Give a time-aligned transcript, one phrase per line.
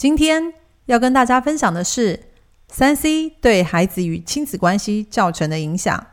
[0.00, 0.54] 今天
[0.86, 2.20] 要跟大家分享的是
[2.68, 6.06] 三 C 对孩子与亲子关系造成的影响。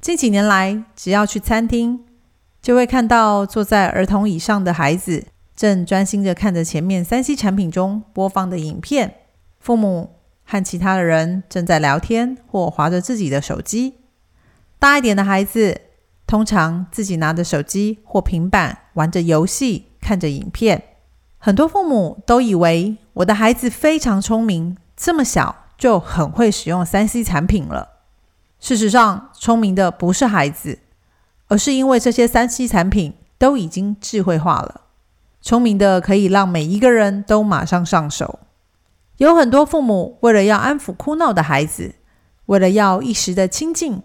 [0.00, 2.06] 近几年来，只要去餐厅，
[2.62, 9.14] 就会看到坐在儿童椅上的孩子正专心的看着前面三 C 产品中播放的影片，
[9.60, 10.14] 父母
[10.44, 13.96] 和其他的人正在聊天或划着自己的手机。
[14.78, 15.82] 大一点的孩子
[16.26, 20.82] 通常自己拿着手机或平板玩着游戏，看着影片。
[21.36, 27.90] 很多父母都以为我的孩子非常聪明，这么小就很会使用三 C 产品了。
[28.58, 30.80] 事实上，聪明的不是孩子，
[31.46, 34.80] 而是因为这些三 C 产品都已经智慧化了。
[35.40, 38.40] 聪明的可以让每一个人都马上上手。
[39.18, 41.94] 有很多父母为了要安抚哭闹的孩子，
[42.46, 44.02] 为了要一时的亲近，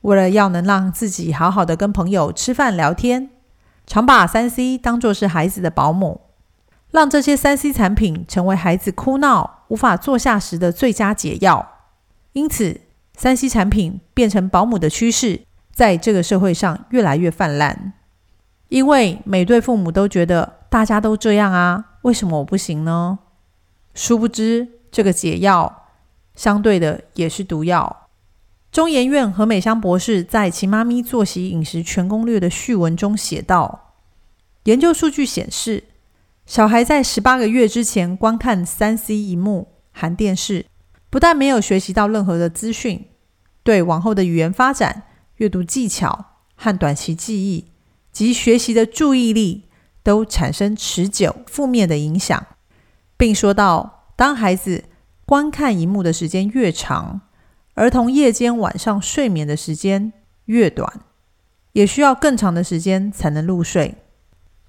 [0.00, 3.30] 为了要能让自己好好的跟朋友吃饭聊天，
[3.86, 6.21] 常把三 C 当作是孩子的保姆。
[6.92, 11.80] 让这些三 C 产品成为孩子哭闹无法坐下时的最佳解药，
[12.34, 12.82] 因此
[13.16, 15.40] 三 C 产品变成保姆的趋势，
[15.74, 17.94] 在这个社会上越来越泛滥。
[18.68, 23.18] 因为每对父母都觉得大家都这样啊，为什么我不行呢？
[23.94, 25.88] 殊不知，这个解药
[26.36, 28.08] 相对的也是毒药。
[28.70, 33.94] 中研院何美香博士在《其妈咪作息饮食全攻略》的序文中写道：
[34.64, 35.84] 研究数据显示。
[36.52, 40.66] 小孩在十八个月之前观看三 C 荧幕含电视，
[41.08, 43.06] 不但没有学习到任何的资讯，
[43.62, 45.04] 对往后的语言发展、
[45.36, 47.70] 阅读技巧和短期记忆
[48.12, 49.70] 及学习的注意力
[50.02, 52.46] 都产生持久负面的影响，
[53.16, 54.84] 并说到，当孩子
[55.24, 57.22] 观看荧幕的时间越长，
[57.72, 60.12] 儿童夜间晚上睡眠的时间
[60.44, 61.00] 越短，
[61.72, 64.01] 也需要更长的时间才能入睡。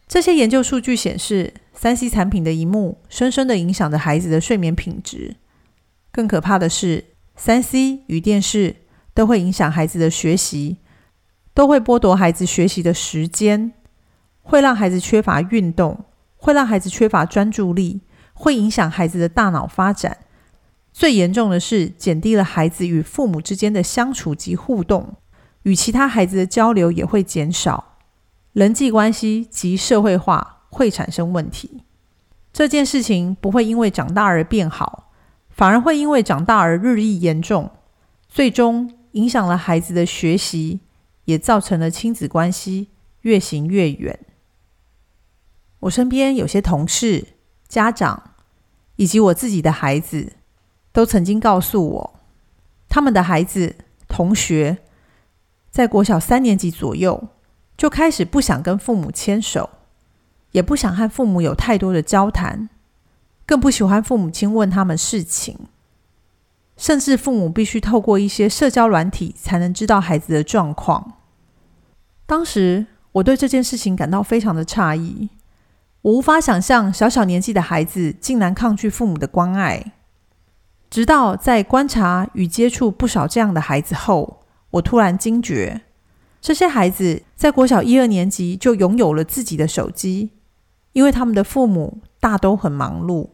[0.07, 1.53] 这些研究数据显示。
[1.75, 5.35] 三 C 产品的一幕，深深的影响着孩子的睡眠品质。
[6.11, 7.03] 更可怕的是，
[7.35, 8.75] 三 C 与电视
[9.13, 10.77] 都会影响孩子的学习，
[11.53, 13.73] 都会剥夺孩子学习的时间，
[14.43, 16.05] 会让孩子缺乏运动，
[16.37, 18.01] 会让孩子缺乏专注力，
[18.33, 20.19] 会影响孩子的大脑发展。
[20.93, 25.17] 最严重的是，减低了孩子与父母之间的相处及互动，
[25.63, 27.92] 与其他孩子的交流也会减少，
[28.53, 30.61] 人际关系及社会化。
[30.73, 31.83] 会产生问题。
[32.51, 35.11] 这件事情不会因为长大而变好，
[35.51, 37.69] 反而会因为长大而日益严重，
[38.27, 40.79] 最终影响了孩子的学习，
[41.25, 42.87] 也造成了亲子关系
[43.21, 44.19] 越行越远。
[45.81, 47.23] 我身边有些同事、
[47.67, 48.31] 家长
[48.95, 50.33] 以及我自己的孩子，
[50.91, 52.19] 都曾经告诉我，
[52.89, 53.75] 他们的孩子、
[54.07, 54.79] 同学
[55.69, 57.27] 在国小三年级左右
[57.77, 59.69] 就开始不想跟父母牵手。
[60.51, 62.69] 也不想和父母有太多的交谈，
[63.43, 65.57] 更不喜欢父母亲问他们事情，
[66.77, 71.13] 甚至父母必须透过一些社交软体才能知道孩子的状况。
[72.27, 75.29] 当时我对这件事情感到非常的诧异，
[76.03, 79.93] 我无法想象小小年纪的孩子竟然抗拒父母的关爱。
[80.91, 85.81] 直到在观察与接触不少这样的孩子后，我突然惊觉，
[86.43, 90.31] 这些孩子在国小一二年级就拥有了自己的手机。
[90.91, 93.29] 因为他们的父母大都很忙碌，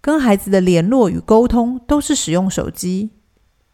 [0.00, 3.10] 跟孩子的联络与沟通都是使用手机，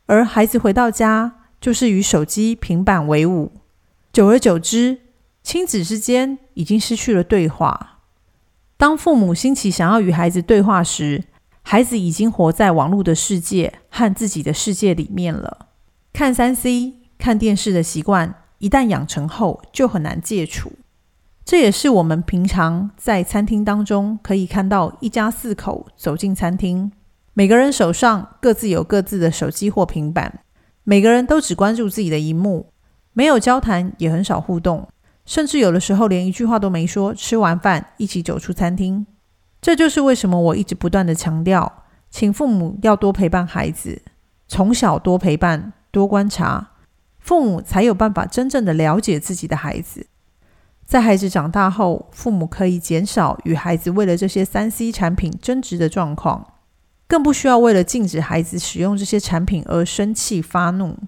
[0.05, 3.53] 而孩子回到家就是与手机、平板为伍。
[4.13, 4.99] 久而久之，
[5.43, 8.03] 亲子之间已经失去了对话。
[8.77, 11.25] 当父母兴起想要与孩子对话时，
[11.63, 15.69] 孩子已经活在网络的世界和自己的世界里面了。
[16.13, 20.73] 看三 C、看电视的习惯一旦养成后，就很难戒除。
[21.45, 26.91] 这也是我们平常在餐厅当中可以看到一家四口走进餐厅，
[27.35, 30.41] 每个人手上各自有各自的手机或平板，
[30.83, 32.71] 每个人都只关注自己的荧幕，
[33.13, 34.89] 没有交谈，也很少互动，
[35.27, 37.13] 甚至有的时候连一句话都没说。
[37.13, 39.07] 吃完饭一起走出餐厅，
[39.61, 44.01] 这就是为什么我一直不断的强调，请父母要多陪伴孩子，
[44.49, 46.71] 从小多陪伴、多观察，
[47.25, 50.09] 父母才有办法真正的了解自己的孩子。
[50.85, 56.53] 在孩子长大后，父母可以减少与孩子为了这些三 C 产品争执的状况，
[57.09, 60.99] 更不需要为了禁止孩子使用这些产品而生气发怒，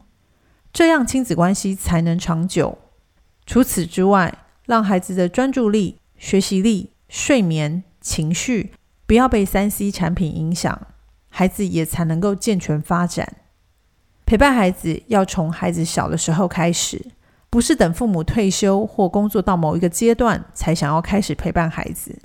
[0.72, 2.78] 这样亲子关系才能长久。
[3.44, 8.72] 除此之外，让孩子的专注力、学习力、睡眠、情绪
[9.06, 10.86] 不要被三 C 产品影响，
[11.28, 13.36] 孩子也才能够健全发展。
[14.26, 17.12] 陪伴孩子要从孩子小的时候开始。
[17.48, 22.18] 不是等父母退休或工作到某一个阶段才想要开始陪伴孩子，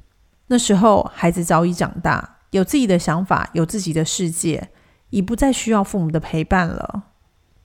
[0.48, 4.70] 那时候孩子早已长大，有自己的想法，有自己的世界，
[5.12, 7.04] 已不再需要父母的陪伴了。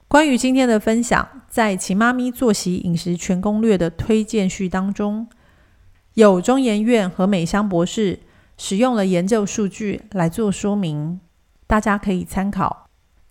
[0.07, 5.27] 关于今天的分享，在《秦妈咪作息饮食全攻略》的推荐序当中，
[6.13, 8.21] 有中研院和美香博士
[8.55, 11.19] 使用了研究数据来做说明，
[11.65, 12.86] 大家可以参考。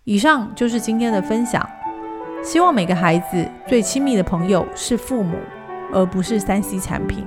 [0.09, 1.69] 以上就是今天的分享。
[2.41, 5.37] 希望每个孩子最亲密的朋友是父母，
[5.93, 7.27] 而不是三 C 产品。